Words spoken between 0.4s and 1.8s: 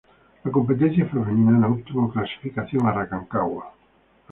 La competencia femenina no